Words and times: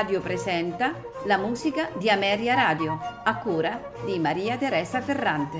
Radio 0.00 0.22
presenta 0.22 0.94
la 1.26 1.36
musica 1.36 1.90
di 1.98 2.08
Ameria 2.08 2.54
Radio, 2.54 2.98
a 3.22 3.36
cura 3.36 3.92
di 4.06 4.18
Maria 4.18 4.56
Teresa 4.56 5.02
Ferrante. 5.02 5.58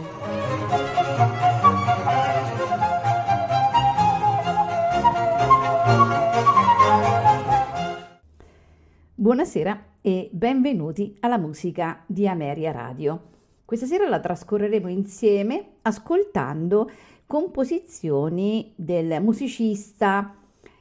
Buonasera 9.15 9.85
e 10.01 10.31
benvenuti 10.33 11.19
alla 11.21 11.37
musica 11.37 12.03
di 12.07 12.27
Ameria 12.27 12.73
Radio. 12.73 13.21
Questa 13.67 13.85
sera 13.85 14.09
la 14.09 14.21
trascorreremo 14.21 14.89
insieme 14.89 15.73
ascoltando 15.83 16.91
composizioni 17.27 18.73
del 18.75 19.21
musicista, 19.21 20.35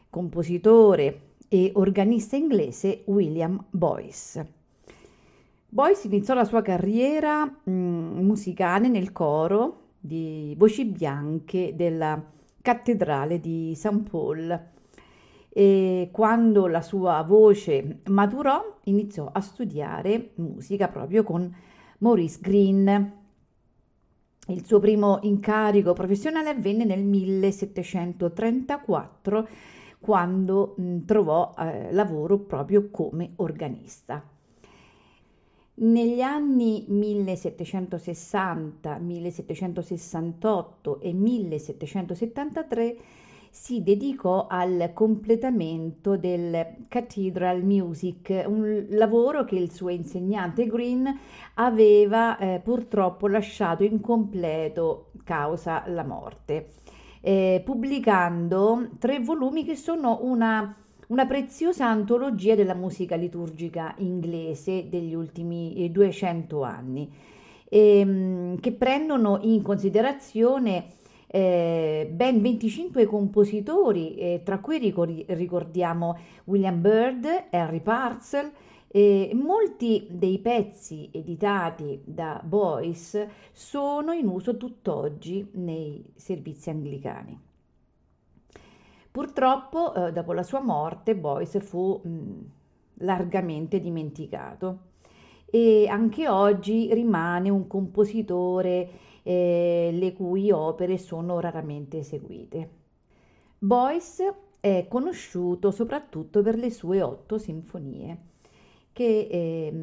compositore 0.09 1.23
e 1.49 1.71
organista 1.76 2.38
inglese 2.38 3.02
William 3.05 3.62
Boyce. 3.70 4.53
Boyce 5.67 6.08
iniziò 6.08 6.34
la 6.34 6.45
sua 6.45 6.62
carriera 6.62 7.45
mm, 7.45 8.20
musicale 8.20 8.88
nel 8.88 9.12
coro 9.12 9.88
di 9.99 10.55
voci 10.58 10.85
bianche 10.85 11.73
della 11.75 12.23
cattedrale 12.62 13.39
di 13.39 13.73
St. 13.75 14.09
Paul 14.09 14.67
e 15.49 16.09
quando 16.12 16.67
la 16.67 16.81
sua 16.81 17.23
voce 17.23 18.02
maturò 18.05 18.77
iniziò 18.86 19.30
a 19.31 19.41
studiare 19.41 20.31
musica 20.36 20.88
proprio 20.88 21.23
con 21.23 21.53
Maurice 22.00 22.39
Green. 22.42 23.14
Il 24.47 24.66
suo 24.66 24.80
primo 24.80 25.20
incarico 25.23 25.92
professionale 25.94 26.50
avvenne 26.50 26.86
nel 26.86 27.03
1734 27.03 29.47
quando 30.00 30.75
mh, 30.78 31.05
trovò 31.05 31.53
eh, 31.58 31.92
lavoro 31.92 32.39
proprio 32.39 32.89
come 32.89 33.33
organista. 33.38 34.23
Negli 35.81 36.19
anni 36.19 36.83
1760, 36.89 38.97
1768 38.97 41.00
e 41.00 41.14
1773 41.14 42.97
si 43.50 43.81
dedicò 43.81 44.45
al 44.47 44.92
completamento 44.94 46.17
del 46.17 46.86
Cathedral 46.88 47.64
Music, 47.64 48.44
un 48.45 48.88
lavoro 48.89 49.45
che 49.45 49.55
il 49.55 49.72
suo 49.72 49.89
insegnante 49.89 50.67
Green 50.67 51.17
aveva 51.55 52.38
eh, 52.38 52.59
purtroppo 52.61 53.27
lasciato 53.27 53.83
incompleto 53.83 55.11
causa 55.23 55.83
la 55.88 56.03
morte 56.03 56.73
eh, 57.22 57.62
pubblicando 57.64 58.89
tre 59.00 59.20
volumi 59.20 59.66
che 59.66 59.75
sono 59.75 60.20
una, 60.23 60.75
una, 61.08 61.26
preziosa 61.26 61.88
antologia 61.88 62.56
della 62.56 62.76
musica 62.76 63.16
liturgica 63.16 63.94
inglese 63.98 64.88
degli 64.89 65.14
ultimi 65.14 65.89
200 65.92 66.64
eh, 66.66 66.67
anni, 66.67 67.11
ehm, 67.70 68.59
che 68.59 68.72
prendono 68.72 69.39
in 69.42 69.61
considerazione 69.61 70.98
eh, 71.28 72.09
ben 72.11 72.42
25 72.42 73.06
compositori, 73.06 74.16
eh, 74.16 74.42
tra 74.44 74.59
cui 74.59 74.80
ricordiamo 75.28 76.17
William 76.45 76.81
Byrd, 76.81 77.45
Harry 77.52 77.81
Parcel, 77.81 78.52
e 78.92 79.30
molti 79.36 80.08
dei 80.09 80.40
pezzi 80.40 81.09
editati 81.12 82.02
da 82.04 82.42
Boyce 82.44 83.30
sono 83.52 84.14
in 84.14 84.28
uso 84.28 84.58
tutt'oggi 84.58 85.48
nei 85.54 86.04
servizi 86.16 86.72
anglicani. 86.72 87.39
Purtroppo, 89.11 89.94
eh, 89.94 90.11
dopo 90.11 90.33
la 90.33 90.42
sua 90.42 90.61
morte, 90.61 91.16
Boyce 91.16 91.60
fu 91.60 92.02
mh, 92.04 92.52
largamente 93.05 93.80
dimenticato 93.80 94.88
e 95.45 95.88
anche 95.88 96.28
oggi 96.28 96.92
rimane 96.92 97.49
un 97.49 97.67
compositore 97.67 98.89
eh, 99.22 99.89
le 99.94 100.14
cui 100.14 100.49
opere 100.52 100.98
sono 100.98 101.39
raramente 101.39 101.99
eseguite. 101.99 102.70
Boyce 103.60 104.33
è 104.60 104.88
conosciuto 104.89 105.70
soprattutto 105.70 106.42
per 106.42 106.58
le 106.58 106.72
sue 106.72 107.02
otto 107.04 107.38
sinfonie 107.38 108.29
che 108.99 109.30
eh, 109.32 109.73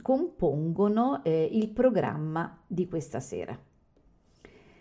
compongono 0.00 1.22
eh, 1.22 1.50
il 1.52 1.68
programma 1.68 2.62
di 2.66 2.88
questa 2.88 3.20
sera. 3.20 3.54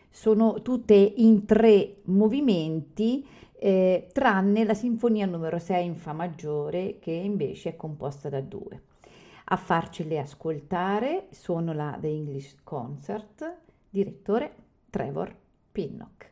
Sono 0.09 0.61
tutte 0.61 0.93
in 0.93 1.43
tre 1.43 1.97
movimenti, 2.03 3.27
eh, 3.59 4.07
tranne 4.13 4.63
la 4.63 4.73
sinfonia 4.73 5.25
numero 5.25 5.59
6 5.59 5.85
in 5.85 5.95
Fa 5.97 6.13
maggiore, 6.13 6.99
che 6.99 7.11
invece 7.11 7.71
è 7.71 7.75
composta 7.75 8.29
da 8.29 8.39
due. 8.39 8.83
A 9.43 9.57
farcele 9.57 10.17
ascoltare 10.17 11.27
sono 11.31 11.73
la 11.73 11.97
The 11.99 12.07
English 12.07 12.55
Concert, 12.63 13.57
direttore 13.89 14.55
Trevor 14.91 15.35
Pinnock. 15.73 16.31